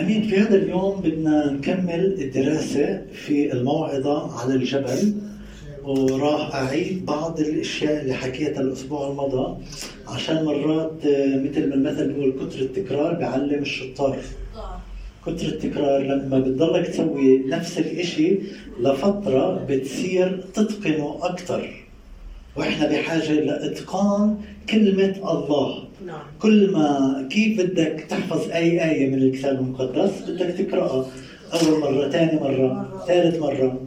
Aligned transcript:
أمين 0.00 0.22
في 0.22 0.36
هذا 0.36 0.56
اليوم 0.56 1.00
بدنا 1.00 1.50
نكمل 1.52 2.16
الدراسة 2.22 3.02
في 3.12 3.52
الموعظة 3.52 4.40
على 4.40 4.54
الجبل 4.54 5.14
وراح 5.84 6.54
أعيد 6.54 7.06
بعض 7.06 7.40
الأشياء 7.40 8.02
اللي 8.02 8.14
حكيتها 8.14 8.60
الأسبوع 8.60 9.10
الماضي. 9.10 9.56
عشان 10.06 10.44
مرات 10.44 11.06
آه، 11.06 11.36
مثل 11.36 11.68
ما 11.68 11.74
المثل 11.74 12.12
بيقول 12.12 12.32
كثر 12.32 12.60
التكرار 12.60 13.14
بيعلم 13.14 13.62
الشطار. 13.62 14.18
كثر 15.26 15.46
التكرار 15.46 16.00
لما 16.02 16.38
بتضلك 16.38 16.86
تسوي 16.86 17.38
نفس 17.38 17.78
الإشي 17.78 18.38
لفترة 18.80 19.64
بتصير 19.68 20.44
تتقنه 20.54 21.18
أكثر. 21.22 21.84
وإحنا 22.56 22.86
بحاجة 22.90 23.32
لإتقان 23.32 24.36
كلمة 24.70 25.14
الله. 25.30 25.84
نعم. 26.06 26.22
كل 26.38 26.70
ما 26.72 27.28
كيف 27.30 27.60
بدك 27.60 28.06
تحفظ 28.08 28.50
أي 28.50 28.90
آية 28.90 29.10
من 29.10 29.22
الكتاب 29.22 29.58
المقدس؟ 29.58 30.10
بدك 30.28 30.54
تقرأها. 30.66 31.06
أول 31.54 31.80
مرة 31.80 32.08
ثاني 32.08 32.40
مرة 32.40 33.02
ثالث 33.06 33.38
مرة. 33.38 33.80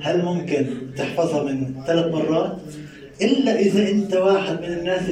هل 0.00 0.24
ممكن 0.24 0.66
تحفظها 0.96 1.42
من 1.42 1.74
ثلاث 1.86 2.14
مرات؟ 2.14 2.56
إلا 3.22 3.60
إذا 3.60 3.90
أنت 3.90 4.14
واحد 4.14 4.60
من 4.60 4.72
الناس 4.78 5.02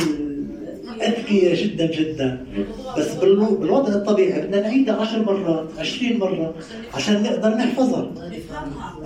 اذكياء 1.03 1.55
جدا 1.55 1.87
جدا. 1.87 2.47
بس 2.99 3.15
بالوضع 3.15 3.95
الطبيعي 3.95 4.41
بدنا 4.41 4.61
نعيدها 4.61 4.95
عشر 4.95 5.25
مرات 5.25 5.69
عشرين 5.79 6.19
مرة 6.19 6.55
عشان 6.95 7.23
نقدر 7.23 7.49
نحفظها. 7.49 8.11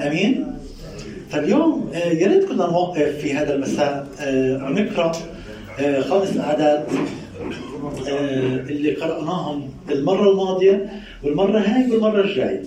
آمين؟ 0.01 0.46
فاليوم 1.30 1.90
آه، 1.95 1.98
يا 1.98 2.28
ريت 2.28 2.45
كنا 2.45 2.66
نوقف 2.66 3.16
في 3.18 3.34
هذا 3.34 3.54
المساء. 3.54 4.06
آه، 4.20 4.64
ونقرأ 4.64 5.12
آه، 5.80 6.01
خمس 6.01 6.37
اعداد 6.37 6.84
اللي 8.70 8.95
قرأناهم 8.95 9.69
المرة 9.91 10.30
الماضية 10.30 10.91
والمرة 11.23 11.59
هاي 11.59 11.91
والمرة 11.91 12.20
الجاية 12.20 12.62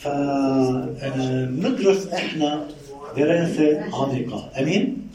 فندرس 0.00 2.06
إحنا 2.06 2.64
دراسة 3.16 3.80
عميقة. 3.94 4.48
أمين؟ 4.58 5.08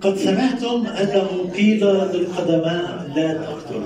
قد 0.00 0.16
سمعتم 0.16 0.86
أنه 0.86 1.52
قيل 1.56 1.84
للقدماء 1.86 3.10
لا 3.16 3.32
تقتل 3.34 3.82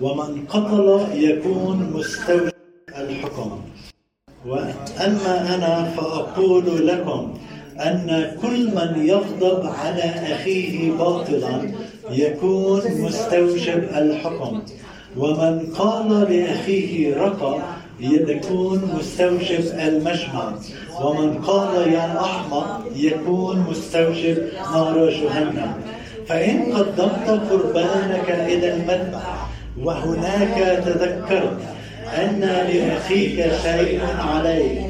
ومن 0.00 0.44
قتل 0.48 1.00
يكون 1.14 1.90
مستوجب 1.94 2.52
الحكم. 2.98 3.60
وأما 4.46 5.54
أنا 5.54 5.84
فأقول 5.96 6.86
لكم 6.86 7.34
أن 7.78 8.36
كل 8.42 8.66
من 8.74 9.06
يغضب 9.06 9.66
على 9.66 10.02
أخيه 10.02 10.92
باطلا 10.92 11.70
يكون 12.10 12.82
مستوجب 13.00 13.78
الحكم. 13.94 14.62
ومن 15.16 15.66
قال 15.78 16.10
لأخيه 16.32 17.16
رقى 17.16 17.58
يكون 18.00 18.96
مستوجب 18.98 19.64
المجمع. 19.86 20.54
ومن 21.02 21.38
قال 21.38 21.92
يا 21.92 22.20
أحمق 22.20 22.82
يكون 22.96 23.66
مستوجب 23.70 24.38
نار 24.72 25.10
جهنم. 25.10 25.72
فإن 26.28 26.72
قدمت 26.72 27.50
قربانك 27.50 28.30
إلى 28.30 28.74
المذبح 28.74 29.48
وهناك 29.82 30.84
تذكرت 30.84 31.58
أن 32.18 32.40
لأخيك 32.40 33.52
شيء 33.62 34.00
عليك 34.18 34.80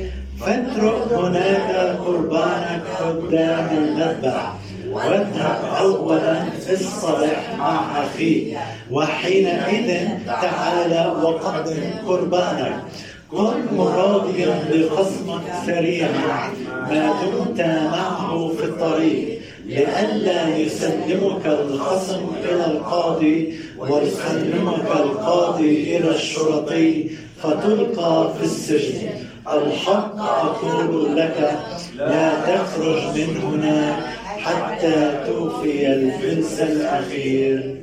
فاترك 0.41 1.13
هناك 1.13 1.97
قربانك 2.07 2.83
قدام 3.01 3.69
المذبح. 3.79 4.55
واذهب 4.95 5.61
أولا 5.81 6.45
اصطلح 6.75 7.55
مع 7.59 8.03
أخيك 8.05 8.59
وحينئذ 8.91 10.09
تعال 10.27 10.93
وقدم 11.23 11.83
قربانك 12.07 12.83
كن 13.31 13.77
مراضيا 13.77 14.65
بخصمك 14.71 15.47
سريعا 15.67 16.53
ما 16.91 17.13
دمت 17.23 17.61
معه 17.93 18.53
في 18.59 18.65
الطريق. 18.65 19.41
لئلا 19.67 20.57
يسلمك 20.57 21.47
الخصم 21.47 22.23
إلى 22.45 22.67
القاضي 22.67 23.55
ويسلمك 23.79 24.87
القاضي 24.87 25.97
إلى 25.97 26.11
الشرطي 26.11 27.11
فتلقى 27.43 28.33
في 28.39 28.45
السجن. 28.45 29.09
الحق 29.53 30.17
أقول 30.21 31.17
لك 31.17 31.59
لا 31.97 32.31
تخرج 32.41 33.03
من 33.17 33.37
هناك 33.45 34.14
حتى 34.45 35.25
توفي 35.27 35.93
الفلس 35.93 36.61
الأخير. 36.61 37.81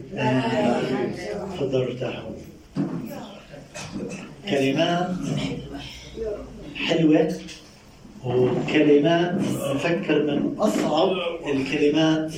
ارتاحوا 1.61 2.31
كلمات 4.49 5.09
حلوة 6.75 7.33
وكلمات 8.25 9.35
نفكر 9.75 10.23
من 10.23 10.55
أصعب 10.59 11.11
الكلمات 11.53 12.33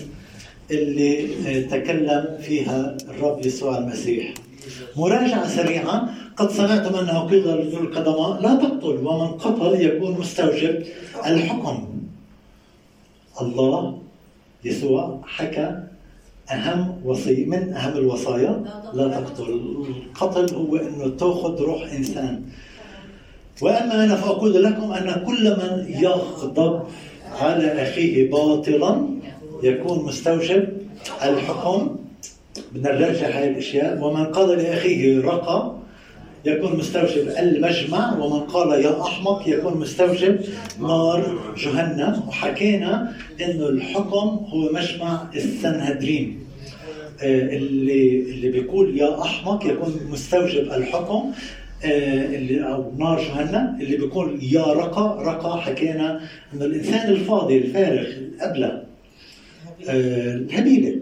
اللي 0.72 1.64
تكلم 1.64 2.38
فيها 2.42 2.98
الرب 3.10 3.46
يسوع 3.46 3.78
المسيح. 3.78 4.34
مراجعة 4.96 5.48
سريعة. 5.48 6.10
قد 6.38 6.52
سمعتم 6.52 6.96
أنه 6.96 7.20
قيل 7.20 7.48
لذو 7.48 7.80
القدماء 7.80 8.42
لا 8.42 8.56
تقتل 8.56 9.08
ومن 9.08 9.28
قتل 9.28 9.82
يكون 9.82 10.12
مستوجب 10.20 10.84
الحكم. 11.26 11.90
الله 13.42 14.03
يسوع 14.66 15.22
حكى 15.26 15.84
أهم 16.52 17.02
وصية 17.06 17.46
من 17.46 17.74
أهم 17.74 17.98
الوصايا؟ 17.98 18.64
لا 18.94 19.08
تقتل. 19.08 19.62
القتل 20.12 20.56
هو 20.56 20.76
أنه 20.76 21.08
تأخذ 21.18 21.62
روح 21.62 21.94
إنسان. 21.94 22.42
وأما 23.62 24.04
أنا 24.04 24.16
فأقول 24.16 24.64
لكم 24.64 24.92
أن 24.92 25.24
كل 25.26 25.50
من 25.50 25.86
يغضب 26.04 26.84
على 27.42 27.84
أخيه 27.84 28.32
باطلا 28.32 29.08
يكون 29.64 30.06
مستوجب 30.06 30.68
الحكم 31.24 31.96
بدنا 32.72 33.00
نراجع 33.00 33.28
هاي 33.28 33.50
الأشياء 33.50 34.04
ومن 34.04 34.26
قال 34.26 34.50
لأخيه 34.58 35.22
رقى 35.22 35.76
يكون 36.46 36.78
مستوجب 36.78 37.28
المجمع 37.40 38.18
ومن 38.20 38.40
قال 38.40 38.86
يا 38.86 39.02
أحمق 39.02 39.44
يكون 39.48 39.78
مستوجب 39.78 40.40
نار 40.82 41.54
جهنم. 41.58 42.24
وحكينا 42.28 43.14
انه 43.42 43.70
الحكم 43.70 44.28
هو 44.28 44.72
مجمع 44.74 45.28
السنهدرين. 45.36 46.40
آه، 47.22 47.56
اللي 47.56 48.20
اللي 48.20 48.50
بيقول 48.50 48.98
يا 48.98 49.22
أحمق 49.22 49.66
يكون 49.66 50.00
مستوجب 50.12 50.72
الحكم 50.72 51.32
آه، 51.86 52.26
اللي 52.36 52.68
أو 52.68 52.92
نار 52.98 53.20
جهنم. 53.22 53.78
اللي 53.82 53.98
بيقول 53.98 54.40
يا 54.44 54.64
رقى 54.64 55.24
رقى 55.26 55.62
حكينا 55.62 56.22
انه 56.54 56.66
الإنسان 56.66 57.10
الفاضي 57.10 57.58
الفارغ 57.58 58.08
الأبلة 58.08 58.84
آه، 59.90 60.34
الهبيلة 60.36 60.96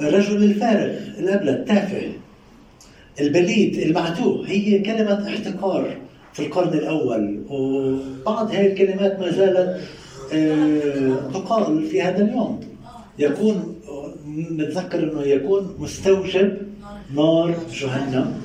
الرجل 0.00 0.44
الفارغ 0.44 0.94
الأبلة 1.18 1.52
التافه. 1.52 2.02
البليد 3.20 3.78
المعتوه 3.78 4.48
هي 4.48 4.78
كلمة 4.78 5.28
احتقار 5.28 5.96
في 6.32 6.40
القرن 6.46 6.72
الأول 6.78 7.42
وبعض 7.50 8.50
هذه 8.50 8.66
الكلمات 8.66 9.20
ما 9.20 9.30
زالت 9.30 9.80
تقال 11.34 11.86
في 11.86 12.02
هذا 12.02 12.24
اليوم. 12.24 12.60
يكون 13.18 13.74
نتذكر 14.50 15.12
إنه 15.12 15.22
يكون 15.22 15.76
مستوجب 15.78 16.58
نار 17.14 17.54
جهنم. 17.72 18.42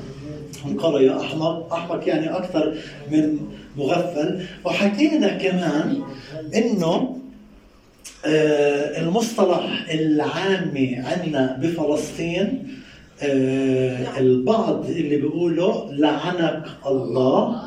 قال 0.79 1.03
يا 1.03 1.21
أحمق 1.21 1.73
أحمق 1.73 2.07
يعني 2.07 2.29
أكثر 2.29 2.75
من 3.11 3.37
مغفل. 3.77 4.45
وحكينا 4.65 5.27
كمان 5.27 6.01
إنه 6.55 7.17
آه، 8.25 9.01
المصطلح 9.01 9.85
العامي 9.91 10.95
عندنا 10.95 11.57
بفلسطين 11.61 12.67
آه، 13.21 14.19
البعض 14.19 14.85
اللي 14.89 15.17
بيقولوا 15.17 15.91
لعنك 15.91 16.63
الله 16.87 17.61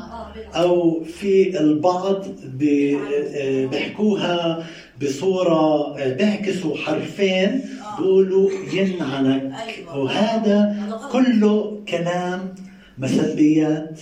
أو 0.55 1.03
في 1.03 1.59
البعض 1.59 2.25
آه، 2.25 3.65
بيحكوها 3.65 4.65
بصورة 5.01 5.93
بيعكسوا 6.13 6.75
حرفين 6.77 7.61
بيقولوا 7.99 8.49
ينعنك. 8.73 9.51
وهذا 9.95 10.75
كله 11.11 11.81
كلام 11.89 12.55
مسبيات 12.97 13.99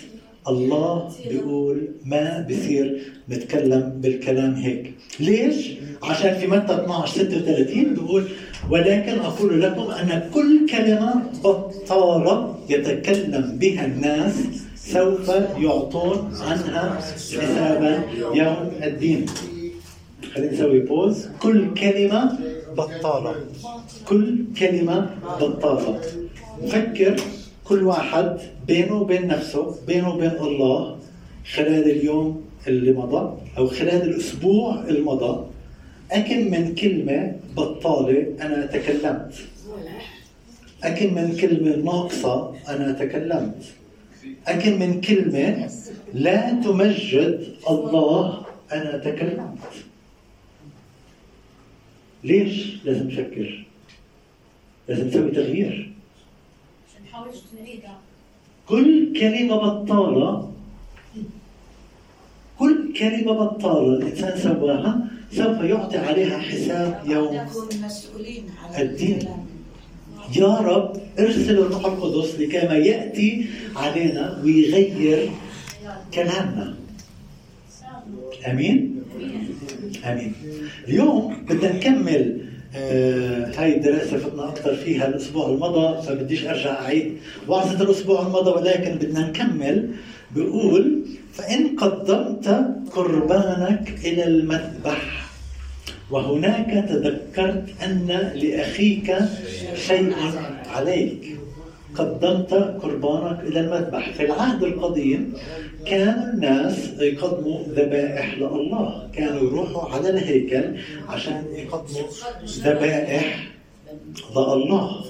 الله 0.47 1.11
بيقول 1.29 1.87
ما 2.05 2.47
بصير 2.49 3.01
نتكلم 3.29 3.93
بالكلام 4.01 4.53
هيك. 4.53 4.93
ليش؟ 5.19 5.71
عشان 6.03 6.33
في 6.39 6.47
متى 6.47 6.73
12 6.73 7.13
36 7.13 7.93
بيقول 7.93 8.23
ولكن 8.71 9.19
أقول 9.19 9.61
لكم 9.61 9.91
أن 9.91 10.29
كل 10.33 10.65
كلمة 10.71 11.23
بطالة 11.43 12.55
يتكلم 12.69 13.57
بها 13.59 13.85
الناس 13.85 14.33
سوف 14.75 15.29
يعطون 15.57 16.31
عنها 16.41 16.99
حسابا 17.01 18.03
يوم 18.33 18.71
الدين. 18.83 19.25
خلينا 20.33 20.51
نسوي 20.53 20.79
بوز 20.79 21.27
كل 21.41 21.73
كلمة 21.73 22.39
بطالة 22.77 23.35
كل 24.07 24.37
كلمة 24.59 25.09
بطالة 25.41 26.01
فكر 26.67 27.15
كل 27.65 27.83
واحد 27.83 28.37
بينه 28.67 29.01
وبين 29.01 29.27
نفسه 29.27 29.75
بينه 29.87 30.13
وبين 30.13 30.31
الله 30.41 30.97
خلال 31.53 31.91
اليوم 31.91 32.41
اللي 32.67 32.91
مضى 32.93 33.37
أو 33.57 33.67
خلال 33.67 34.01
الأسبوع 34.01 34.83
المضى 34.89 35.39
أكم 36.11 36.51
من 36.51 36.75
كلمة 36.75 37.35
بطالة 37.55 38.35
أنا 38.41 38.65
تكلمت. 38.65 39.33
أكم 40.83 41.13
من 41.13 41.37
كلمة 41.37 41.75
ناقصة 41.75 42.55
أنا 42.69 42.91
تكلمت. 42.91 43.63
أكم 44.47 44.79
من 44.79 45.01
كلمة 45.01 45.69
لا 46.13 46.51
تمجد 46.51 47.55
الله 47.69 48.45
أنا 48.71 48.97
تكلمت. 48.97 49.59
ليش 52.23 52.85
لازم 52.85 53.07
نفكر 53.07 53.65
لازم 54.89 55.07
نسوي 55.07 55.31
تغيير. 55.31 55.91
كل 58.67 59.19
كلمة 59.19 59.55
بطالة 59.55 60.54
كل 62.59 62.93
كلمة 62.99 63.33
بطالة 63.33 63.97
الإنسان 63.97 64.39
سواها 64.39 64.99
سوف 65.31 65.61
يعطي 65.61 65.97
عليها 65.97 66.37
حساب 66.37 67.01
يوم. 67.07 67.35
الدين. 68.79 69.19
يا 70.35 70.47
رب 70.47 70.97
ارسل 71.19 71.57
الروح 71.59 71.85
القدس 71.85 72.39
لكما 72.39 72.73
يأتي 72.77 73.45
علينا 73.75 74.41
ويغير 74.43 75.29
كلامنا. 76.13 76.75
آمين؟ 78.47 79.01
آمين. 80.05 80.33
اليوم 80.87 81.45
بدنا 81.49 81.73
نكمل 81.73 82.41
آه 82.75 83.51
هاي 83.57 83.75
الدراسة 83.77 84.17
فتنا 84.17 84.49
أكثر 84.49 84.75
فيها 84.75 85.07
الأسبوع 85.07 85.49
المضى 85.49 86.01
فبديش 86.01 86.45
أرجع 86.45 86.81
أعيد 86.81 87.17
وعظة 87.47 87.83
الأسبوع 87.83 88.21
المضى 88.27 88.51
ولكن 88.51 88.95
بدنا 88.95 89.27
نكمل 89.27 89.89
بيقول 90.31 91.01
فإن 91.33 91.75
قدمت 91.75 92.47
قربانك 92.91 93.93
إلى 94.05 94.23
المذبح 94.23 95.25
وهناك 96.11 96.89
تذكرت 96.89 97.65
أن 97.83 98.07
لأخيك 98.35 99.17
شيء 99.75 100.15
عليك. 100.67 101.37
قدمت 101.95 102.53
قربانك 102.53 103.39
إلى 103.43 103.59
المذبح. 103.59 104.13
في 104.13 104.25
العهد 104.25 104.63
القديم 104.63 105.33
كان 105.85 106.31
الناس 106.33 106.89
يقدموا 106.99 107.63
ذبائح 107.63 108.37
لله. 108.37 109.09
كانوا 109.13 109.41
يروحوا 109.43 109.89
على 109.93 110.09
الهيكل 110.09 110.75
عشان 111.07 111.43
يقدموا 111.55 112.09
ذبائح 112.45 113.47
لله. 114.35 115.05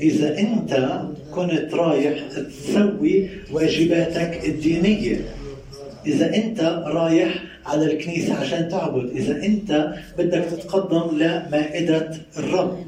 إذا 0.00 0.38
أنت 0.38 1.00
كنت 1.34 1.74
رايح 1.74 2.18
تسوي 2.28 3.28
واجباتك 3.52 4.44
الدينية. 4.48 5.28
إذا 6.06 6.34
أنت 6.36 6.60
رايح 6.86 7.42
على 7.66 7.92
الكنيسة 7.92 8.34
عشان 8.34 8.68
تعبد. 8.68 9.10
إذا 9.10 9.44
أنت 9.44 9.94
بدك 10.18 10.44
تتقدم 10.44 11.18
لمائدة 11.18 12.10
الرب. 12.38 12.78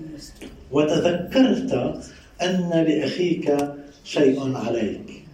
وتذكرت 0.73 2.01
أن 2.43 2.71
لأخيك 2.89 3.57
شيء 4.05 4.57
عليك. 4.57 5.25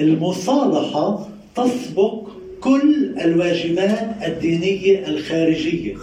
المصالحة 0.00 1.28
تسبق 1.56 2.28
كل 2.60 3.14
الواجبات 3.24 4.08
الدينية 4.26 5.06
الخارجية. 5.06 5.96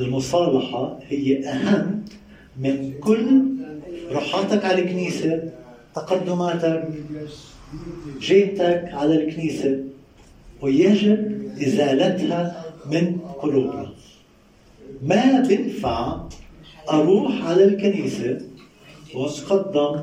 المصالحة 0.00 0.98
هي 1.08 1.48
أهم 1.48 2.04
من 2.58 2.92
كل 3.00 3.42
روحاتك 4.12 4.64
على 4.64 4.82
الكنيسة 4.82 5.42
تقدماتك 5.94 6.88
جيتك 8.20 8.90
على 8.92 9.24
الكنيسة 9.24 9.78
ويجب 10.62 11.48
إزالتها 11.62 12.64
من 12.90 13.18
قلوبنا. 13.42 13.88
ما 15.02 15.40
بنفع 15.40 16.20
أروح 16.90 17.44
على 17.44 17.64
الكنيسة 17.64 18.40
وأتقدم 19.14 20.00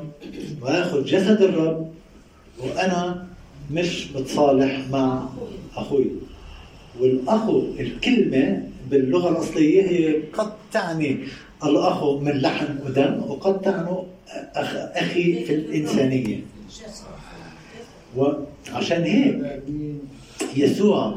وآخذ 0.62 1.04
جسد 1.04 1.42
الرب 1.42 1.90
وأنا 2.60 3.26
مش 3.72 4.12
متصالح 4.16 4.80
مع 4.90 5.28
أخوي. 5.76 6.06
والأخو 7.00 7.62
الكلمة 7.80 8.68
باللغة 8.90 9.28
الأصلية 9.30 9.82
هي 9.82 10.22
قد 10.32 10.52
تعني 10.72 11.18
الأخ 11.64 12.04
من 12.04 12.32
لحم 12.40 12.66
ودم 12.86 13.22
وقد 13.28 13.60
تعني 13.60 13.96
أخ 14.54 14.74
أخي 14.76 15.44
في 15.44 15.54
الإنسانية. 15.54 16.40
وعشان 18.16 19.02
هيك 19.02 19.62
يسوع 20.56 21.14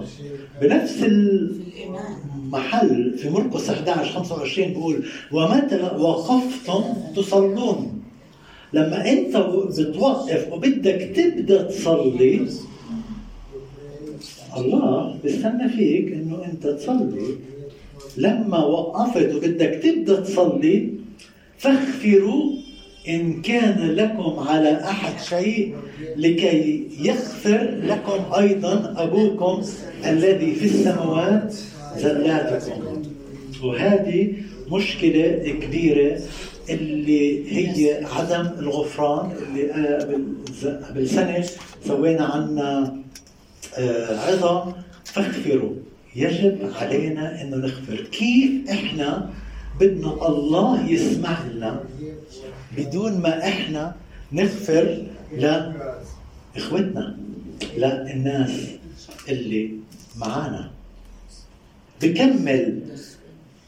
بنفس 0.62 1.04
المحل 1.04 3.18
في 3.18 3.30
مرقس 3.30 3.70
11 3.70 4.12
25 4.12 4.68
بيقول 4.70 5.06
ومتى 5.32 5.82
وقفتم 6.00 6.84
تصلون? 7.16 8.02
لما 8.74 9.10
أنت 9.12 9.38
بتوقف 9.80 10.54
وبدك 10.54 11.12
تبدأ 11.16 11.64
تصلي 11.64 12.48
الله 14.58 15.18
بيستنى 15.24 15.70
فيك 15.70 16.12
إنه 16.14 16.46
أنت 16.46 16.68
تصلي. 16.68 17.36
لما 18.18 18.66
وقفت 18.66 19.36
وبدك 19.36 19.80
تبدأ 19.84 20.20
تصلي 20.22 20.90
فاغفروا 21.58 22.52
إن 23.08 23.42
كان 23.42 23.92
لكم 23.92 24.40
على 24.40 24.82
أحد 24.84 25.22
شيء 25.24 25.76
لكي 26.18 26.88
يغفر 27.02 27.80
لكم 27.84 28.34
أيضا 28.38 28.94
أبوكم 28.98 29.62
الذي 30.06 30.56
في 30.56 30.66
السماوات 30.66 31.56
زلاتكم. 31.98 33.02
وهذه 33.64 34.34
مشكلة 34.72 35.58
كبيرة 35.62 36.20
اللي 36.70 37.52
هي 37.58 38.06
عدم 38.06 38.50
الغفران 38.60 39.32
اللي 39.42 39.72
قبل 40.90 41.08
سنة 41.10 41.46
سوينا 41.88 42.26
عنا 42.26 42.98
آه، 43.78 44.20
عظة 44.20 44.76
فاغفروا 45.04 45.74
يجب 46.16 46.58
علينا 46.76 47.42
انه 47.42 47.58
نغفر. 47.58 48.02
كيف 48.12 48.70
إحنا 48.70 49.30
بدنا 49.80 50.28
الله 50.28 50.90
يسمع 50.90 51.38
لنا 51.54 51.84
بدون 52.78 53.18
ما 53.22 53.48
إحنا 53.48 53.96
نغفر 54.32 55.04
لإخوتنا 55.38 57.18
للناس 57.78 58.52
اللي 59.30 59.72
معانا. 60.18 60.72
بكمل 62.02 62.80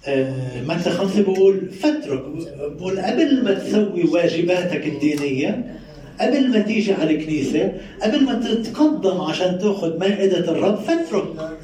آه 0.08 0.62
متى 0.68 0.90
خمسة 0.90 1.22
بقول 1.22 1.70
فترك. 1.72 2.24
بقول 2.60 3.00
قبل 3.00 3.44
ما 3.44 3.54
تسوي 3.54 4.04
واجباتك 4.04 4.88
الدينية 4.88 5.78
قبل 6.22 6.52
ما 6.52 6.60
تيجي 6.60 6.94
على 6.94 7.16
الكنيسة 7.16 7.74
قبل 8.02 8.24
ما 8.24 8.34
تتقدم 8.34 9.22
عشان 9.22 9.60
تأخذ 9.60 10.00
مائدة 10.00 10.52
الرب 10.52 10.76
فاترك 10.76 11.57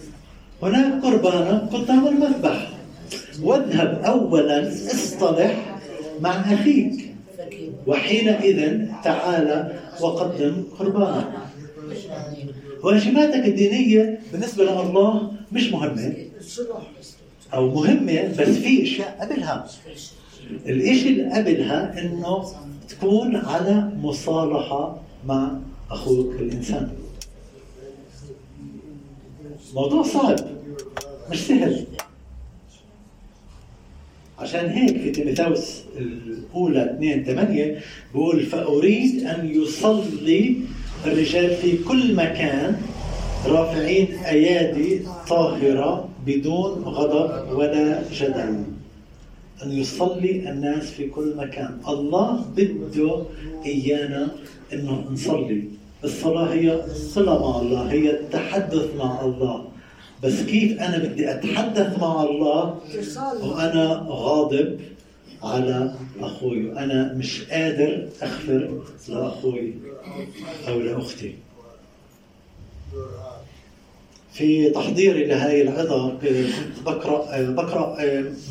هناك 0.64 1.04
قربانك 1.04 1.74
قدام 1.74 2.08
المذبح. 2.08 2.70
واذهب 3.42 4.02
أولا 4.06 4.68
اصطلح 4.68 5.80
مع 6.22 6.54
أخيك. 6.54 7.14
وحينئذ 7.88 8.88
تعالى 9.04 9.80
وقدم 10.02 10.64
قربانك 10.80 11.28
واجباتك 12.84 13.46
الدينية 13.48 14.20
بالنسبة 14.32 14.64
لله 14.64 15.32
مش 15.52 15.72
مهمة 15.72 16.14
أو 17.54 17.70
مهمة 17.70 18.28
بس 18.40 18.48
في 18.48 18.84
أشياء 18.84 19.18
قبلها. 19.22 19.68
الإشي 20.66 21.10
اللي 21.10 21.32
قبلها؟ 21.32 22.00
إنه 22.02 22.46
تكون 22.90 23.36
على 23.36 23.90
مصالحة 24.02 25.02
مع 25.28 25.52
أخوك 25.92 26.32
الإنسان. 26.40 26.90
موضوع 29.74 30.04
صعب. 30.04 30.40
مش 31.32 31.48
سهل. 31.48 31.86
عشان 34.40 34.70
هيك 34.70 35.02
في 35.02 35.12
تيموثاوس 35.12 35.84
الأولى 35.98 36.84
2 36.84 37.24
8 37.24 37.80
بيقول 38.14 38.44
فأريد 38.44 39.24
أن 39.24 39.50
يصلي 39.62 40.56
الرجال 41.06 41.56
في 41.56 41.78
كل 41.78 42.16
مكان 42.16 42.82
رافعين 43.46 44.14
أيادي 44.14 45.02
طاهرة 45.28 46.10
بدون 46.26 46.84
غضب 46.84 47.58
ولا 47.58 48.04
جدل. 48.14 48.64
أن 49.64 49.72
يصلي 49.72 50.50
الناس 50.50 50.92
في 50.92 51.08
كل 51.08 51.34
مكان. 51.38 51.78
الله 51.88 52.46
بده 52.58 53.24
إيانا 53.66 54.32
أنه 54.74 55.06
نصلي. 55.12 55.64
الصلاة 56.04 56.54
هي 56.54 56.82
صلة 56.94 57.40
مع 57.50 57.62
الله 57.62 57.92
هي 57.92 58.10
التحدث 58.12 58.96
مع 58.98 59.22
الله. 59.26 59.66
بس 60.24 60.42
كيف 60.42 60.80
أنا 60.82 60.98
بدي 60.98 61.32
أتحدث 61.32 62.00
مع 62.00 62.24
الله؟ 62.24 62.80
وأنا 63.42 64.06
غاضب 64.10 64.80
على 65.44 65.94
أخوي 66.20 66.72
أنا 66.72 67.14
مش 67.14 67.42
قادر 67.52 68.08
أغفر 68.24 68.82
لأخوي 69.10 69.74
أو 70.68 70.80
لأختي. 70.80 71.36
في 74.34 74.70
تحضيري 74.70 75.26
لهي 75.26 75.62
العظة 75.62 76.10
كنت 76.10 76.26
بقرأ 76.86 77.42
بقرأ 77.52 77.98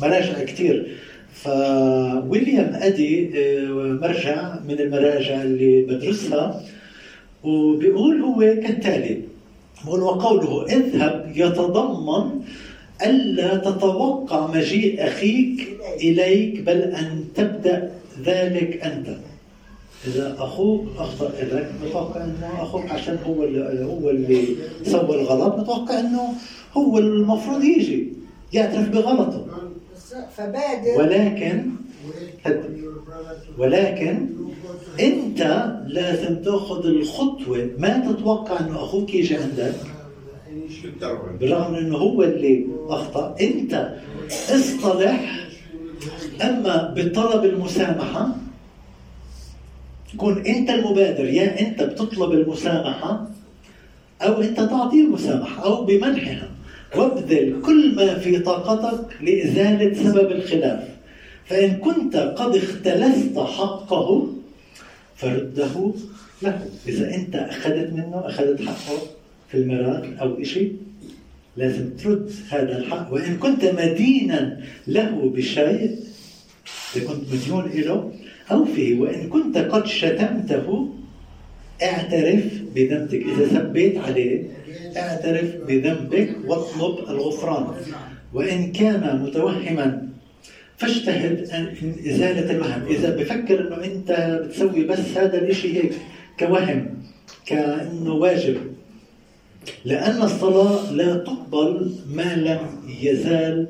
مراجع 0.01 0.43
كثير 0.43 0.97
فويليام 1.33 2.71
أدي 2.73 3.29
مرجع 4.01 4.55
من 4.67 4.79
المراجع 4.79 5.41
اللي 5.41 5.81
بدرسها 5.81 6.61
وبيقول 7.43 8.21
هو 8.21 8.39
كالتالي 8.39 9.21
بقول 9.85 10.01
وقوله 10.03 10.65
اذهب 10.65 11.12
يتضمن 11.35 12.41
ألا 13.05 13.57
تتوقع 13.57 14.47
مجيء 14.47 15.07
أخيك 15.07 15.77
إليك 16.01 16.61
بل 16.61 16.81
أن 16.81 17.23
تبدأ 17.35 17.91
ذلك 18.25 18.83
أنت. 18.83 19.07
إذا 20.07 20.35
أخوك 20.39 20.85
أخطأ 20.97 21.31
إليك 21.39 21.67
متوقع 21.83 22.23
أنه 22.23 22.51
أخوك 22.59 22.91
عشان 22.91 23.17
هو 23.25 23.43
اللي 23.43 23.85
هو 23.85 24.09
اللي 24.09 24.55
سوى 24.83 25.21
الغلط 25.21 25.55
متوقع 25.55 25.99
أنه 25.99 26.33
هو 26.73 26.97
المفروض 26.97 27.63
يجي 27.63 28.13
يعترف 28.53 28.89
بغلطه. 28.89 29.45
فبادر 30.37 30.97
ولكن 30.97 31.69
ولكن 33.57 34.29
أنت 34.99 35.71
لازم 35.87 36.35
تأخذ 36.41 36.85
الخطوة. 36.85 37.69
ما 37.77 38.11
تتوقع 38.11 38.59
أنه 38.59 38.75
أخوك 38.75 39.13
يجي 39.13 39.35
عندك؟ 39.35 39.75
بالرغم 41.39 41.75
إنه 41.75 41.97
هو 41.97 42.23
اللي 42.23 42.65
أخطأ. 42.87 43.35
أنت 43.41 43.93
اصطلح 44.49 45.47
أما 46.41 46.93
بطلب 46.97 47.45
المسامحة 47.45 48.35
كون 50.17 50.45
أنت 50.45 50.69
المبادر. 50.69 51.25
يا 51.25 51.59
أنت 51.59 51.83
بتطلب 51.83 52.31
المسامحة 52.31 53.27
أو 54.21 54.41
أنت 54.41 54.57
تعطيه 54.57 55.01
المسامحة 55.01 55.63
أو 55.63 55.85
بمنحها. 55.85 56.49
وابذل 56.95 57.61
كل 57.65 57.95
ما 57.95 58.19
في 58.19 58.39
طاقتك 58.39 59.21
لإزالة 59.21 59.93
سبب 60.03 60.31
الخلاف. 60.31 60.83
فإن 61.45 61.77
كنت 61.77 62.15
قد 62.15 62.55
اختلست 62.55 63.39
حقه 63.39 64.27
فرده 65.15 65.93
له. 66.41 66.65
إذا 66.87 67.15
أنت 67.15 67.35
أخذت 67.35 67.93
منه 67.93 68.21
أخذت 68.25 68.61
حقه. 68.61 69.22
في 69.53 69.59
الميراث 69.59 70.17
أو 70.21 70.43
شيء 70.43 70.75
لازم 71.57 71.89
ترد 71.89 72.31
هذا 72.49 72.77
الحق. 72.77 73.13
وإن 73.13 73.37
كنت 73.37 73.65
مدينا 73.65 74.59
له 74.87 75.31
بشيء 75.35 75.99
إذا 76.95 77.05
كنت 77.07 77.21
مديون 77.33 77.71
له 77.75 78.11
اوفه 78.51 78.95
وإن 78.99 79.29
كنت 79.29 79.57
قد 79.57 79.85
شتمته 79.85 80.89
اعترف 81.83 82.45
بذنبك. 82.75 83.23
إذا 83.29 83.45
سبيت 83.53 83.97
عليه 83.97 84.43
اعترف 84.97 85.55
بذنبك 85.67 86.29
واطلب 86.45 87.09
الغفران. 87.09 87.65
وإن 88.33 88.71
كان 88.71 89.21
متوهما 89.23 90.09
فاجتهد 90.77 91.45
في 91.77 92.09
إزالة 92.09 92.51
الوهم. 92.51 92.81
إذا 92.89 93.15
بفكر 93.15 93.67
إنه 93.67 93.85
أنت 93.85 94.39
بتسوي 94.45 94.83
بس 94.83 95.17
هذا 95.17 95.37
الشيء 95.41 95.73
هيك 95.77 95.93
كوهم 96.39 96.97
كأنه 97.45 98.13
واجب. 98.13 98.57
لأن 99.85 100.21
الصلاة 100.21 100.91
لا 100.91 101.17
تقبل 101.17 101.91
ما 102.13 102.35
لم 102.35 102.59
يزال 103.01 103.67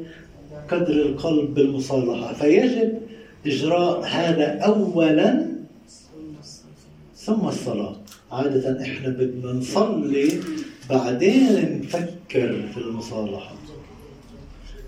قدر 0.70 0.94
القلب 0.94 1.54
بالمصالحة. 1.54 2.34
فيجب 2.34 2.98
إجراء 3.46 4.04
هذا 4.06 4.60
أولا 4.60 5.46
ثم 7.16 7.48
الصلاة. 7.48 7.96
عادة 8.32 8.82
إحنا 8.82 9.10
بدنا 9.10 9.52
نصلي 9.52 10.30
بعدين 10.90 11.82
نفكر 11.84 12.62
في 12.74 12.78
المصالحة. 12.78 13.56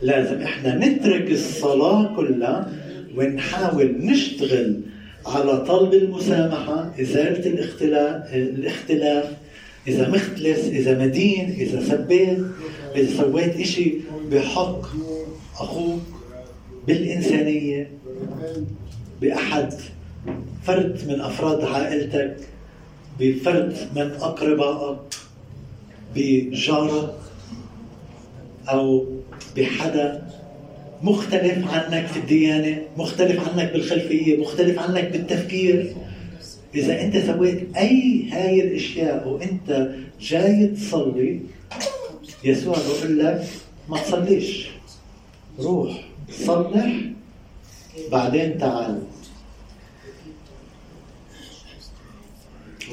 لازم 0.02 0.42
إحنا 0.42 0.76
نترك 0.76 1.32
الصلاة 1.32 2.16
كلها 2.16 2.72
ونحاول 3.18 3.96
نشتغل 4.06 4.82
على 5.26 5.58
طلب 5.66 5.94
المسامحة 5.94 6.92
إزالة 7.02 7.50
الاختلاف 7.50 8.34
الاختلاف 8.34 9.26
إذا 9.88 10.10
مختلس 10.10 10.60
إذا 10.60 11.06
مدين 11.06 11.51
إذا 11.60 11.84
سبيت 11.84 12.39
إذا 12.96 13.18
سويت 13.18 13.60
إشي 13.60 13.94
بحق 14.32 14.82
أخوك 15.60 16.01
بالإنسانية 16.88 17.92
بأحد 19.22 19.74
فرد 20.63 21.01
من 21.08 21.22
أفراد 21.22 21.63
عائلتك 21.63 22.38
بفرد 23.20 23.77
من 23.96 24.12
أقربائك 24.12 24.98
بجارك 26.15 27.13
أو 28.70 29.06
بحدا 29.58 30.27
مختلف 31.01 31.74
عنك 31.74 32.08
في 32.08 32.20
الديانة 32.20 32.82
مختلف 32.98 33.50
عنك 33.50 33.72
بالخلفية 33.74 34.38
مختلف 34.38 34.80
عنك 34.80 35.12
بالتفكير. 35.12 35.96
إذا 36.75 37.01
أنت 37.01 37.17
سويت 37.17 37.77
أي 37.77 38.29
هاي 38.32 38.62
الأشياء 38.62 39.27
وأنت 39.27 39.89
جاي 40.22 40.67
تصلي 40.67 41.39
يسوع 42.44 42.75
بيقول 42.75 43.20
لك 43.20 43.48
ما 43.89 43.98
تصليش. 43.98 44.67
روح 45.60 46.05
صلح 46.32 46.96
بعدين 48.12 48.58
تعال. 48.58 49.01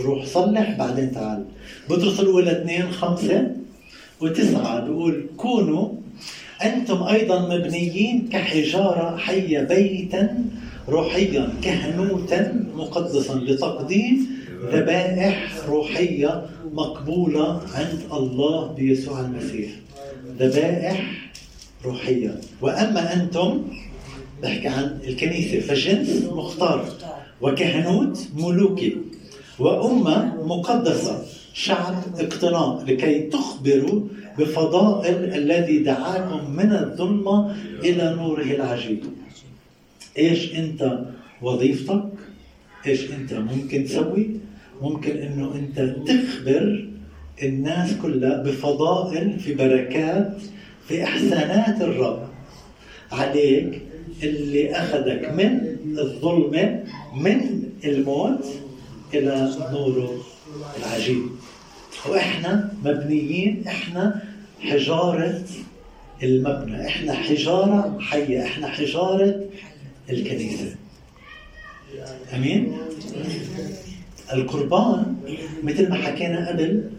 روح 0.01 0.27
صلح 0.27 0.71
بعدين 0.79 1.13
تعال. 1.13 1.45
بطرس 1.91 2.21
الأولى 2.21 2.53
اثنين 2.53 2.91
خمسة 2.91 3.57
وتسعة 4.21 4.81
بيقول 4.81 5.27
كونوا 5.37 5.89
أنتم 6.65 7.03
أيضا 7.03 7.57
مبنيين 7.57 8.29
كحجارة 8.33 9.17
حية 9.17 9.61
بيتا 9.61 10.45
روحيا 10.89 11.49
كهنوتا 11.63 12.65
مقدسا 12.77 13.35
لتقديم 13.35 14.27
ذبائح 14.73 15.53
روحية 15.69 16.47
مقبولة 16.73 17.61
عند 17.75 18.01
الله 18.13 18.73
بيسوع 18.73 19.21
المسيح. 19.21 19.71
ذبائح 20.39 21.31
روحية. 21.85 22.41
وأما 22.61 23.13
أنتم 23.15 23.63
بحكي 24.43 24.69
عن 24.69 24.99
الكنيسة 25.05 25.61
فجنس 25.61 26.25
مختار 26.25 26.85
وكهنوت 27.41 28.19
ملوكي. 28.37 28.97
وأمة 29.59 30.45
مقدسة 30.45 31.23
شعب 31.55 31.95
اقتناء 32.19 32.85
لكي 32.89 33.21
تخبروا 33.21 34.01
بفضائل 34.39 35.35
الذي 35.35 35.79
دعاكم 35.79 36.51
من 36.51 36.73
الظلمة 36.73 37.57
إلى 37.85 38.15
نوره 38.19 38.43
العجيب. 38.43 39.05
إيش 40.19 40.55
أنت 40.55 40.99
وظيفتك؟ 41.43 42.05
إيش 42.87 43.11
أنت 43.11 43.35
ممكن 43.35 43.85
تسوي؟ 43.85 44.31
ممكن 44.83 45.17
إنه 45.17 45.55
أنت 45.55 45.95
تخبر 46.09 46.89
الناس 47.43 47.93
كلها 48.03 48.43
بفضائل 48.43 49.39
في 49.39 49.55
بركات 49.55 50.33
في 50.89 51.05
إحسانات 51.05 51.81
الرب 51.83 52.29
عليك 53.13 53.83
اللي 54.23 54.73
أخذك 54.73 55.31
من 55.31 55.77
الظلمه 55.99 56.85
من 57.17 57.63
الموت 57.85 58.45
إلى 59.15 59.51
نوره 59.73 60.21
العجيب. 60.79 61.23
وإحنا 62.09 62.73
مبنيين 62.85 63.65
إحنا 63.67 64.23
حجارة 64.61 65.43
المبنى 66.23 66.87
إحنا 66.87 67.13
حجارة 67.15 67.99
حية 68.01 68.43
إحنا 68.43 68.69
حجارة 68.69 69.41
الكنيسة. 70.13 70.77
أمين؟ 72.35 72.79
القربان 74.33 75.17
مثل 75.63 75.89
ما 75.91 75.95
حكينا 75.95 76.49
قبل 76.49 76.91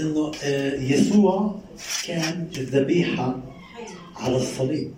إنه 0.00 0.30
آه، 0.44 0.74
يسوع 0.74 1.60
كان 2.06 2.48
الذبيحة 2.58 3.36
على 4.16 4.36
الصليب. 4.36 4.92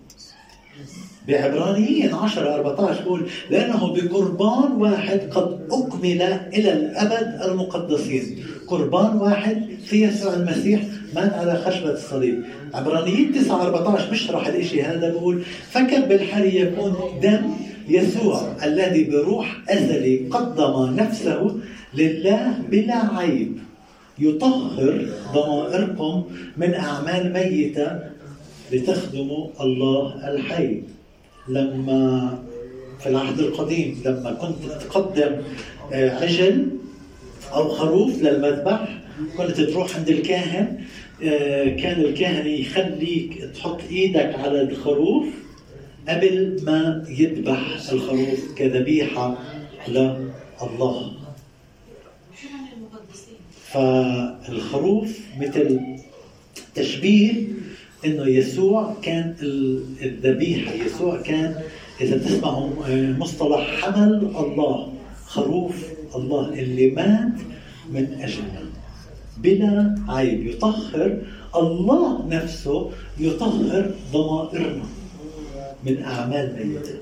بعبرانيين 1.29 2.15
10 2.15 2.55
14 2.55 3.03
بقول 3.05 3.31
لأنه 3.51 3.93
بقربان 3.95 4.73
واحد 4.73 5.21
قد 5.21 5.67
أكمل 5.71 6.23
إلى 6.55 6.73
الأبد 6.73 7.43
المقدسين. 7.43 8.40
قربان 8.71 9.17
واحد 9.17 9.69
في 9.85 10.03
يسوع 10.03 10.35
المسيح 10.35 10.83
مات 11.15 11.33
على 11.33 11.63
خشبة 11.67 11.91
الصليب. 11.91 12.43
عبرانيين 12.75 13.33
9 13.33 13.63
14 13.63 14.11
بيشرح 14.11 14.47
الإشي 14.47 14.83
هذا 14.83 15.11
بقول 15.13 15.43
فكم 15.71 16.01
بالحري 16.01 16.57
يكون 16.57 16.95
دم 17.23 17.51
يسوع 17.89 18.57
الذي 18.65 19.05
بروح 19.05 19.57
أزلي 19.69 20.29
قدم 20.31 20.95
نفسه 20.97 21.57
لله 21.95 22.55
بلا 22.71 23.17
عيب 23.17 23.59
يطهر 24.19 25.07
ضمائركم 25.35 26.25
من 26.57 26.75
أعمال 26.75 27.33
ميتة 27.33 27.99
لتخدموا 28.73 29.47
الله 29.61 30.31
الحي. 30.31 30.83
لما 31.49 32.39
في 33.01 33.09
العهد 33.09 33.39
القديم 33.39 34.03
لما 34.05 34.33
كنت 34.33 34.73
تقدم 34.83 35.33
آه، 35.93 36.11
عجل 36.23 36.69
أو 37.55 37.69
خروف 37.69 38.23
للمذبح. 38.23 38.99
كنت 39.37 39.61
تروح 39.61 39.97
عند 39.97 40.09
الكاهن. 40.09 40.85
آه، 41.23 41.77
كان 41.77 42.01
الكاهن 42.01 42.47
يخليك 42.47 43.51
تحط 43.55 43.81
إيدك 43.91 44.35
على 44.35 44.63
الخروف 44.63 45.27
قبل 46.09 46.61
ما 46.63 47.05
يذبح 47.09 47.79
الخروف 47.93 48.55
كذبيحة 48.57 49.39
لله 49.89 51.13
فالخروف 53.73 55.19
مثل 55.41 55.81
تشبيه 56.75 57.33
إنه 58.05 58.27
يسوع 58.27 58.95
كان 59.03 59.35
الذبيحة. 60.03 60.73
يسوع 60.73 61.23
كان 61.23 61.55
إذا 62.01 62.19
تسمعوا 62.19 62.71
آه، 62.89 63.13
مصطلح 63.13 63.81
حمل 63.81 64.33
الله 64.37 64.93
خروف 65.27 65.85
الله 66.17 66.49
اللي 66.49 66.91
مات 66.91 67.37
من 67.93 68.05
أجلنا. 68.21 68.63
بلا 69.39 69.97
عيب 70.09 70.47
يطهر 70.47 71.19
الله 71.57 72.27
نفسه 72.29 72.91
يطهر 73.19 73.95
ضمائرنا 74.13 74.85
من 75.87 76.03
أعمال 76.03 76.47
ميتة. 76.69 76.97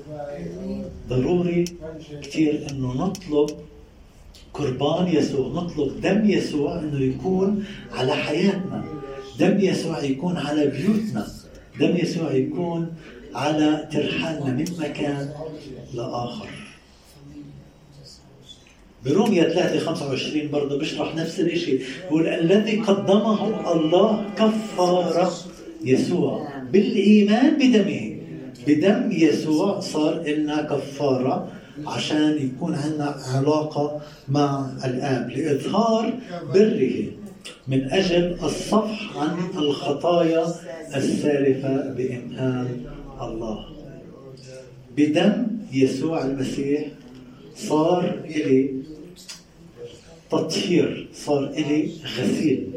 ضروري 1.09 1.65
كثير 2.21 2.67
إنه 2.71 2.93
نطلب 2.93 3.49
قربان 4.53 5.07
يسوع 5.07 5.47
نطلب 5.47 6.01
دم 6.01 6.29
يسوع 6.29 6.79
إنه 6.79 6.99
يكون 7.01 7.63
على 7.91 8.13
حياتنا. 8.15 8.83
دم 9.39 9.59
يسوع 9.59 10.03
يكون 10.03 10.37
على 10.37 10.67
بيوتنا. 10.67 11.27
دم 11.79 11.97
يسوع 11.97 12.31
يكون 12.31 12.93
على 13.35 13.87
ترحالنا 13.91 14.51
من 14.51 14.65
مكان 14.79 15.29
لآخر. 15.93 16.49
بروميا 19.05 19.43
3 19.43 19.79
25 19.79 20.51
برضه 20.51 20.79
بيشرح 20.79 21.15
نفس 21.15 21.39
الشيء 21.39 21.81
بيقول 22.03 22.27
الذي 22.27 22.75
قدمه 22.77 23.71
الله 23.71 24.25
كفارة 24.37 25.31
يسوع 25.83 26.47
بالإيمان 26.71 27.57
بدمه. 27.57 28.15
بدم 28.67 29.11
يسوع 29.11 29.79
صار 29.79 30.23
لنا 30.27 30.61
كفارة 30.61 31.47
عشان 31.87 32.37
يكون 32.37 32.75
عندنا 32.75 33.15
علاقة 33.33 34.01
مع 34.29 34.69
الآب 34.85 35.29
لإظهار 35.29 36.13
بره. 36.53 37.05
من 37.67 37.91
أجل 37.91 38.37
الصفح 38.43 39.17
عن 39.17 39.37
الخطايا 39.57 40.45
السالفة 40.95 41.93
بإمهال 41.93 42.67
الله. 43.21 43.65
بدم 44.97 45.47
يسوع 45.73 46.25
المسيح 46.25 46.87
صار 47.67 48.21
إلي 48.25 48.69
تطهير 50.31 51.09
صار 51.13 51.49
إلي 51.49 51.91
غسيل. 52.17 52.67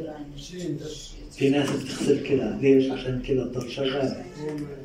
في 1.36 1.50
ناس 1.50 1.70
بتغسل 1.70 2.26
كلى 2.28 2.58
ليش؟ 2.60 2.90
عشان 2.90 3.22
كلى 3.26 3.44
تضل 3.44 3.70
شغال. 3.70 4.24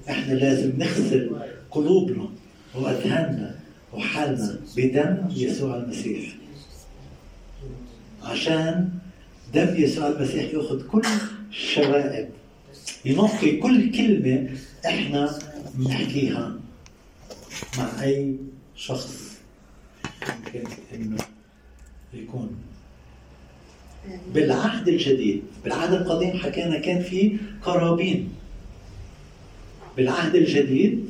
إحنا 0.09 0.33
لازم 0.33 0.71
نغسل 0.77 1.31
قلوبنا 1.71 2.29
وأذهاننا 2.75 3.55
وحالنا 3.93 4.59
بدم 4.77 5.27
يسوع 5.35 5.75
المسيح. 5.75 6.35
عشان 8.23 8.89
دم 9.53 9.75
يسوع 9.77 10.07
المسيح 10.07 10.53
يأخذ 10.53 10.87
كل 10.87 11.01
الشوائب 11.49 12.29
ينقي 13.05 13.57
كل 13.57 13.91
كلمة 13.91 14.49
إحنا 14.85 15.39
بنحكيها 15.75 16.55
مع 17.77 18.03
أي 18.03 18.35
شخص. 18.75 19.26
يمكن 20.23 20.69
إنه 20.95 21.17
يكون. 22.13 22.55
بالعهد 24.33 24.87
الجديد 24.87 25.41
بالعهد 25.63 25.93
القديم 25.93 26.37
حكينا 26.37 26.79
كان 26.79 27.01
في 27.01 27.37
قرابين. 27.61 28.29
بالعهد 29.97 30.35
الجديد 30.35 31.05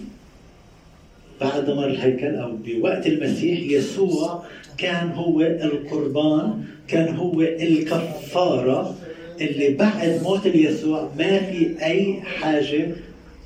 بعد 1.42 1.70
مر 1.70 1.88
الهيكل 1.88 2.36
أو 2.36 2.58
بوقت 2.66 3.08
المسيح 3.08 3.60
يسوع 3.60 4.44
كان 4.78 5.12
هو 5.12 5.42
القربان 5.42 6.64
كان 6.88 7.16
هو 7.16 7.42
الكفارة 7.42 8.96
اللي 9.42 9.70
بعد 9.70 10.20
موت 10.24 10.46
يسوع 10.46 11.12
ما 11.18 11.40
في 11.40 11.84
أي 11.86 12.22
حاجة 12.22 12.96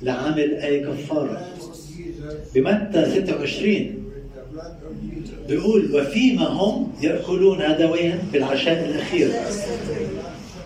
لعمل 0.02 0.54
أي 0.54 0.80
كفارة. 0.80 1.46
بمتى 2.54 3.22
26 3.24 4.04
بيقول 5.48 5.94
وفيما 5.94 6.48
هم 6.48 6.92
يأكلون 7.02 7.62
هذا 7.62 7.90
وين؟ 7.90 8.18
بالعشاء 8.32 8.84
الأخير. 8.90 9.30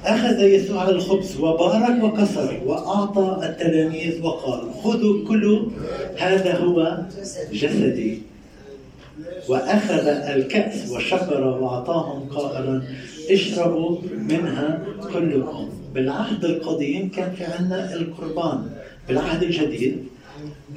أخذ 0.05 0.41
يسوع 0.41 0.89
الخبز 0.89 1.37
وبارك 1.41 2.03
وكسر 2.05 2.61
وأعطى 2.67 3.41
التلاميذ 3.43 4.23
وقال 4.23 4.61
خذوا 4.83 5.29
كلوا 5.29 5.63
هذا 6.19 6.57
هو 6.57 6.99
جسدي. 7.53 8.23
وأخذ 9.49 10.07
الكأس 10.07 10.91
وشكر 10.91 11.45
وأعطاهم 11.45 12.29
قائلا 12.29 12.83
اشربوا 13.31 13.99
منها 14.19 14.85
كلكم. 15.13 15.69
بالعهد 15.95 16.45
القديم 16.45 17.09
كان 17.09 17.33
في 17.33 17.45
عندنا 17.45 17.95
القربان 17.95 18.67
بالعهد 19.09 19.43
الجديد 19.43 19.97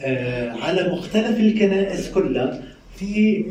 آه 0.02 0.52
على 0.52 0.92
مختلف 0.92 1.40
الكنائس 1.40 2.10
كلها 2.12 2.62
في 3.00 3.46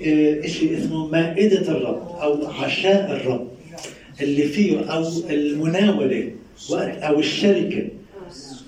آه 0.45 0.47
شيء 0.47 0.79
اسمه 0.79 1.07
مائدة 1.07 1.61
الرب 1.61 2.09
أو 2.23 2.47
عشاء 2.47 3.13
الرب 3.13 3.49
اللي 4.21 4.43
فيه 4.43 4.81
أو 4.81 5.05
المناولة 5.31 6.31
أو 6.73 7.19
الشركة. 7.19 7.89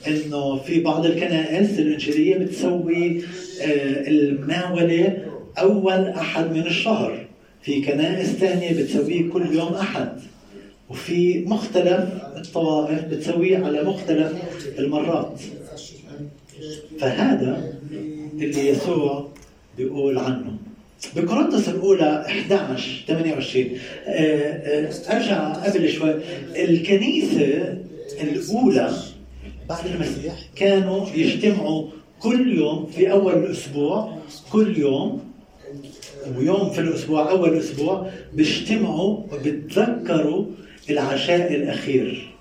إنه 0.07 0.57
في 0.57 0.81
بعض 0.81 1.07
الكنائس 1.07 1.79
الإنجيلية 1.79 2.39
بتسوي 2.39 3.23
آه، 3.63 4.09
المناولة 4.09 5.19
أول 5.59 6.07
أحد 6.09 6.51
من 6.53 6.67
الشهر. 6.67 7.27
في 7.63 7.83
كنائس 7.83 8.29
ثانية 8.29 8.83
بتسويه 8.83 9.31
كل 9.31 9.55
يوم 9.55 9.75
أحد. 9.75 10.13
وفي 10.91 11.45
مختلف 11.45 12.09
الطوائف 12.37 13.05
بتسويه 13.05 13.59
على 13.59 13.83
مختلف 13.83 14.33
المرات. 14.79 15.41
فهذا 16.99 17.75
اللي 18.41 18.69
يسوع 18.69 19.29
بيقول 19.79 20.19
عنه. 20.19 20.70
بكورنثوس 21.17 21.69
الأولى 21.69 22.25
11 22.27 23.05
28 23.07 23.79
آه، 24.07 24.11
آه، 24.11 25.17
أرجع 25.17 25.53
قبل 25.53 25.89
شوي. 25.89 26.15
الكنيسة 26.57 27.79
الأولى 28.21 28.93
بعد 29.69 29.87
المسيح. 29.87 30.35
كانوا 30.57 31.07
يجتمعوا 31.15 31.87
كل 32.21 32.59
يوم 32.59 32.87
في 32.87 33.13
أول 33.13 33.33
الأسبوع 33.35 34.19
كل 34.53 34.79
يوم 34.79 35.21
ويوم 36.39 36.71
في 36.71 36.81
الأسبوع 36.81 37.31
أول 37.31 37.49
الأسبوع 37.49 38.11
بيجتمعوا 38.35 39.19
وبتذكروا 39.33 40.45
العشاء 40.91 41.55
الأخير. 41.55 42.35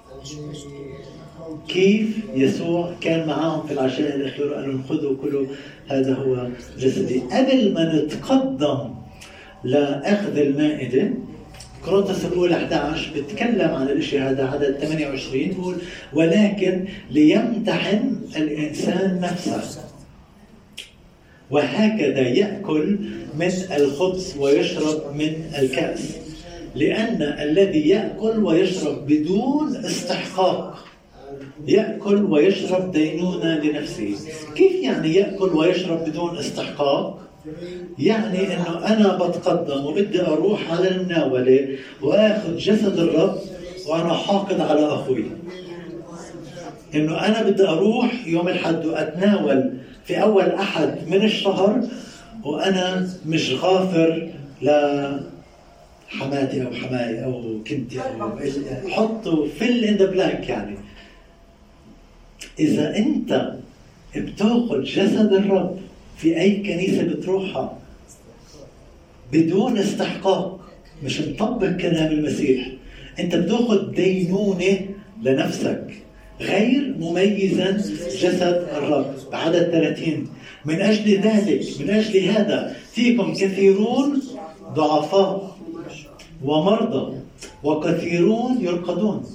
كيف 1.68 2.08
يسوع 2.36 2.92
كان 3.02 3.28
معاهم 3.28 3.68
في 3.68 3.74
العشاء 3.74 4.16
الاخير 4.16 4.52
وقال 4.52 4.70
لهم 4.70 4.84
خذوا 4.90 5.16
كلوا 5.22 5.46
هذا 5.88 6.14
هو 6.14 6.48
جسدي. 6.80 7.20
قبل 7.20 7.74
ما 7.74 7.96
نتقدم 7.96 8.94
لأخذ 9.64 10.38
المائدة 10.38 11.10
كورنثوس 11.86 12.26
الأولى 12.26 12.56
11 12.56 13.12
بتكلم 13.16 13.72
عن 13.72 13.90
الشيء 13.90 14.22
هذا 14.22 14.46
عدد 14.48 14.78
28 14.82 15.48
بيقول 15.48 15.76
ولكن 16.14 16.86
ليمتحن 17.12 18.16
الإنسان 18.36 19.20
نفسه. 19.22 19.84
وهكذا 21.52 22.20
يأكل 22.22 22.98
من 23.40 23.52
الخبز 23.78 24.36
ويشرب 24.40 25.16
من 25.16 25.34
الكأس 25.60 26.18
لأن 26.76 27.22
الذي 27.22 27.90
يأكل 27.90 28.44
ويشرب 28.44 29.08
بدون 29.08 29.76
استحقاق 29.76 30.89
يأكل 31.68 32.24
ويشرب 32.24 32.92
دينونة 32.92 33.56
لنفسه. 33.60 34.16
كيف 34.56 34.76
يعني 34.84 35.14
يأكل 35.16 35.50
ويشرب 35.50 36.06
بدون 36.06 36.38
استحقاق؟ 36.38 37.20
يعني 38.00 38.54
إنه 38.54 38.88
أنا 38.88 39.16
بتقدم 39.16 39.86
وبدي 39.86 40.22
أروح 40.22 40.72
على 40.72 40.92
المناولة 40.92 41.78
وآخذ 42.02 42.58
جسد 42.58 43.00
الرب 43.00 43.36
وأنا 43.88 44.14
حاقد 44.14 44.62
على 44.62 44.88
أخوي. 44.88 45.26
إنه 46.96 47.26
أنا 47.28 47.44
بدي 47.50 47.68
أروح 47.68 48.28
يوم 48.28 48.48
الحد 48.48 48.86
وأتناول 48.86 49.74
في 50.06 50.22
أول 50.22 50.44
أحد 50.44 50.96
من 51.08 51.24
الشهر 51.24 51.84
وأنا 52.44 53.10
مش 53.26 53.54
غافر 53.62 54.30
ل 54.62 54.70
حماتي 56.08 56.66
أو 56.66 56.74
حماي 56.74 57.24
أو 57.24 57.60
كنتي 57.68 58.00
أو 58.22 58.32
حطوا 58.90 59.48
fill 59.60 59.84
in 59.84 59.96
the 59.96 60.06
blank 60.06 60.50
يعني. 60.50 60.78
إذا 62.60 62.98
أنت 62.98 63.54
بتأخذ 64.16 64.84
جسد 64.84 65.34
الرب 65.34 65.78
في 66.18 66.40
أي 66.42 66.56
كنيسة 66.58 67.04
بتروحها 67.04 67.78
بدون 69.32 69.78
استحقاق 69.78 70.60
مش 71.04 71.22
مطبق 71.22 71.70
كلام 71.70 72.12
المسيح. 72.12 72.68
أنت 73.20 73.36
بتأخذ 73.36 73.92
دينونة 73.92 74.80
لنفسك 75.24 75.84
غير 76.42 76.96
مميزا 77.00 77.72
جسد 78.22 78.68
الرب 78.78 79.06
بعدد 79.32 79.72
30 79.72 80.28
من 80.66 80.82
أجل 80.82 81.20
ذلك 81.20 81.64
من 81.80 81.90
أجل 81.90 82.20
هذا 82.24 82.76
فيكم 82.92 83.34
كثيرون 83.34 84.22
ضعفاء 84.74 85.58
ومرضى 86.44 87.14
وكثيرون 87.64 88.62
يرقدون. 88.62 89.26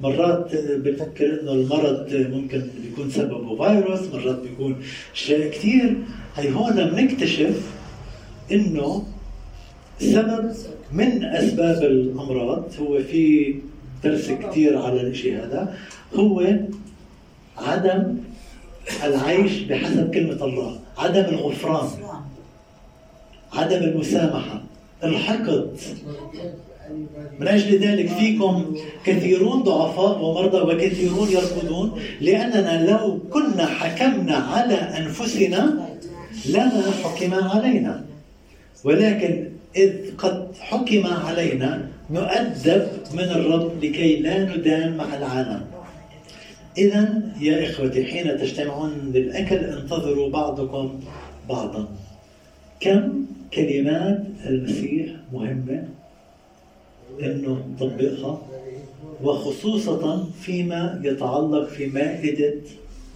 مرات 0.00 0.56
بفكر 0.56 1.40
إنه 1.40 1.52
المرض 1.52 2.14
ممكن 2.14 2.62
يكون 2.92 3.10
سببه 3.10 3.56
فيروس 3.56 4.00
مرات 4.14 4.38
بيكون 4.38 4.76
شيء 5.14 5.50
كثير 5.50 5.96
هي 6.36 6.52
هون 6.52 6.90
بنكتشف 6.90 7.72
إنه 8.52 9.06
سبب 10.00 10.52
من 10.92 11.24
أسباب 11.24 11.82
الأمراض 11.82 12.64
هو 12.80 12.98
في 13.02 13.54
درس 14.04 14.30
كثير 14.30 14.78
على 14.78 15.00
الشيء 15.00 15.36
هذا 15.36 15.74
هو 16.14 16.56
عدم 17.58 18.16
العيش 19.04 19.62
بحسب 19.62 20.10
كلمة 20.14 20.44
الله 20.44 20.78
عدم 20.98 21.24
الغفران 21.24 21.88
عدم 23.52 23.82
المسامحة 23.82 24.62
الحقد. 25.04 25.76
من 27.40 27.48
أجل 27.48 27.78
ذلك 27.78 28.08
فيكم 28.08 28.76
كثيرون 29.04 29.62
ضعفاء 29.62 30.24
ومرضى 30.24 30.60
وكثيرون 30.74 31.28
يركضون 31.28 32.00
لأننا 32.20 32.90
لو 32.90 33.18
كنا 33.30 33.66
حكمنا 33.66 34.36
على 34.36 34.74
أنفسنا 34.74 35.88
لما 36.48 36.90
حكم 37.04 37.34
علينا. 37.34 38.04
ولكن 38.84 39.48
إذ 39.76 40.16
قد 40.18 40.48
حكم 40.60 41.06
علينا 41.06 41.88
نؤدب 42.10 42.88
من 43.14 43.28
الرب 43.38 43.84
لكي 43.84 44.16
لا 44.16 44.56
ندان 44.56 44.96
مع 44.96 45.16
العالم. 45.16 45.62
إذا 46.78 47.22
يا 47.40 47.70
إخوتي 47.70 48.04
حين 48.04 48.38
تجتمعون 48.38 48.92
للأكل 49.14 49.56
انتظروا 49.56 50.30
بعضكم 50.30 51.00
بعضا. 51.48 51.88
كم 52.80 53.26
كلمات 53.54 54.24
المسيح 54.46 55.06
مهمة؟ 55.32 55.84
أنه 57.20 57.66
نطبقها 57.72 58.42
وخصوصا 59.22 60.30
فيما 60.42 61.00
يتعلق 61.04 61.68
في 61.68 61.86
مائدة 61.86 62.54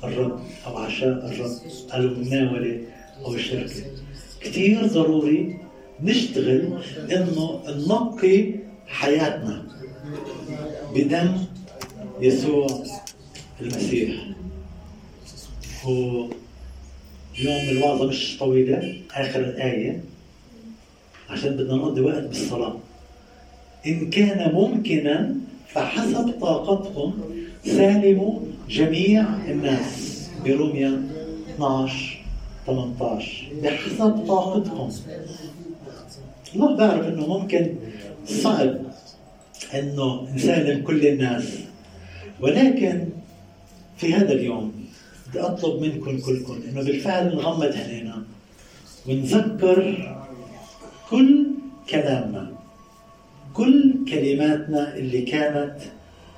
الرب 0.04 0.40
أو 0.66 0.76
عشاء 0.76 1.30
الرب 1.30 1.50
المناولة 1.94 2.80
أو 3.24 3.34
الشركة. 3.34 3.84
كثير 4.40 4.86
ضروري 4.86 5.56
نشتغل 6.02 6.78
إنه 7.10 7.60
ننقي 7.68 8.54
حياتنا 8.86 9.62
بدم 10.94 11.36
يسوع 12.20 12.84
المسيح. 13.60 14.10
هو 15.82 16.26
اليوم 17.38 17.68
الوعظة 17.70 18.06
مش 18.06 18.38
طويلة 18.38 18.94
آخر 19.14 19.40
الآية 19.40 20.00
عشان 21.30 21.56
بدنا 21.56 21.74
نقضي 21.74 22.00
وقت 22.00 22.22
بالصلاة. 22.22 22.76
إن 23.86 24.10
كان 24.10 24.54
ممكنا 24.54 25.34
فحسب 25.68 26.34
طاقتكم 26.40 27.12
سالموا 27.64 28.40
جميع 28.68 29.24
الناس. 29.48 30.20
بروميا 30.44 31.02
12 31.54 32.18
18 32.66 33.52
بحسب 33.62 34.24
طاقتكم 34.28 34.90
الله 36.54 36.76
بعرف 36.76 37.08
إنه 37.08 37.26
ممكن. 37.26 37.74
صعب 38.26 38.76
إنه 39.74 40.28
نسالم 40.34 40.82
كل 40.82 41.06
الناس. 41.06 41.44
ولكن 42.40 43.08
في 43.96 44.14
هذا 44.14 44.32
اليوم 44.32 44.72
بدي 45.28 45.40
أطلب 45.40 45.82
منكم 45.82 46.18
كلكم 46.18 46.58
إنه 46.68 46.82
بالفعل 46.82 47.36
نغمض 47.36 47.72
عينينا 47.72 48.22
ونتذكر 49.08 50.14
كل 51.10 51.46
كلامنا. 51.90 52.49
كل 53.54 54.04
كلماتنا 54.08 54.96
اللي 54.96 55.22
كانت 55.22 55.76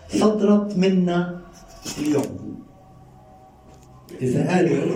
صدرت 0.08 0.76
منا 0.76 1.40
اليوم. 1.98 2.62
إذا 4.22 4.48
قالوا 4.48 4.94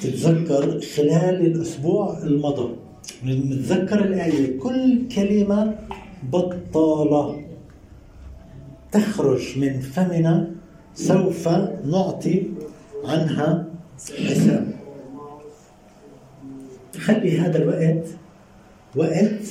تتذكر 0.00 0.80
خلال 0.80 1.46
الأسبوع 1.46 2.18
المضى 2.22 2.74
نتذكر 3.24 4.04
الآية 4.04 4.58
كل 4.58 5.08
كلمة 5.14 5.78
بطالة 6.32 7.42
تخرج 8.92 9.58
من 9.58 9.80
فمنا 9.80 10.50
سوف 10.94 11.48
نعطي 11.84 12.42
عنها 13.04 13.66
حساب. 14.28 14.76
خلي 16.98 17.38
هذا 17.38 17.58
الوقت 17.58 18.06
وقت 18.96 19.44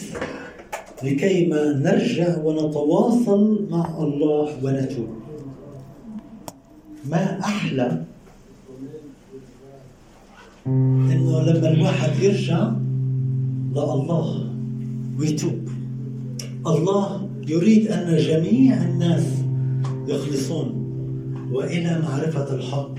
لكي 1.04 1.48
ما 1.48 1.74
نرجع 1.74 2.44
ونتواصل 2.44 3.68
مع 3.72 3.98
الله 4.00 4.50
ونتوب. 4.64 5.08
ما 7.10 7.40
أحلى 7.40 8.04
إنه 10.68 11.42
لما 11.42 11.72
الواحد 11.72 12.24
يرجع 12.24 12.72
لله 13.72 14.50
ويتوب. 15.20 15.70
الله 16.68 17.30
يريد 17.48 17.88
أن 17.88 18.18
جميع 18.18 18.84
الناس 18.84 19.26
يخلصون 20.08 20.86
وإلى 21.52 22.02
معرفة 22.02 22.56
الحق 22.56 22.96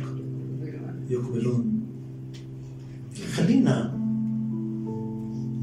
يقبلون. 1.11 1.81
خلينا 3.33 3.99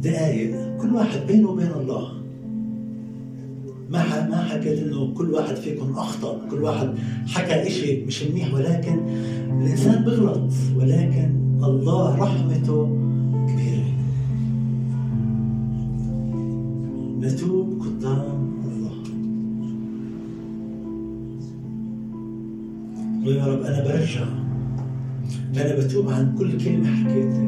دقايق. 0.01 0.77
كل 0.81 0.95
واحد 0.95 1.27
بينه 1.27 1.49
وبين 1.49 1.71
الله. 1.71 2.22
ما 3.93 4.29
ما 4.29 4.43
حكيت 4.43 4.79
إنه 4.79 5.13
كل 5.13 5.31
واحد 5.31 5.55
فيكم 5.55 5.91
أخطأ 5.91 6.41
كل 6.51 6.63
واحد 6.63 6.89
حكى 7.27 7.69
شيء 7.69 8.07
مش 8.07 8.23
منيح 8.23 8.53
ولكن 8.53 8.99
الإنسان 9.61 10.03
بغلط 10.03 10.51
ولكن 10.77 11.29
الله 11.63 12.15
رحمته 12.15 12.85
كبيرة. 13.47 13.93
نتوب 17.19 17.81
قدام 17.81 18.53
الله. 18.65 18.93
يا 23.35 23.45
رب 23.45 23.61
أنا 23.61 23.83
برجع. 23.83 24.25
أنا 25.55 25.75
بتوب 25.75 26.09
عن 26.09 26.35
كل 26.37 26.57
كلمة 26.57 26.87
حكيتها. 26.87 27.43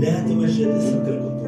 لا 0.00 0.20
تمجد 0.28 0.66
اسمك 0.66 1.08
القدوس 1.08 1.39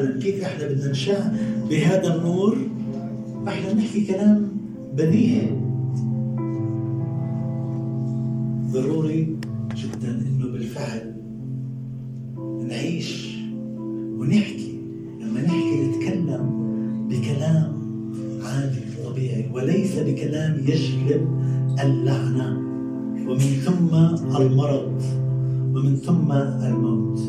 العالم 0.00 0.20
كيف 0.20 0.44
إحنا 0.44 0.68
بدنا 0.68 0.90
نشاء 0.90 1.36
بهذا 1.70 2.16
النور. 2.16 2.56
إحنا 3.48 3.72
نحكي 3.72 4.06
كلام 4.06 4.48
بديهي 4.96 5.50
ضروري 8.72 9.36
جدا 9.76 10.10
إنه 10.10 10.52
بالفعل 10.52 11.14
نعيش 12.68 13.38
ونحكي. 14.18 14.78
لما 15.20 15.42
نحكي 15.42 15.86
نتكلم 15.86 16.50
بكلام 17.08 17.72
عادي 18.44 18.80
طبيعي 19.04 19.50
وليس 19.54 19.98
بكلام 19.98 20.58
يجلب 20.58 21.28
اللعنة. 21.82 22.60
ومن 23.28 23.38
ثم 23.38 23.94
المرض 24.36 25.02
ومن 25.74 25.96
ثم 25.96 26.32
الموت. 26.32 27.20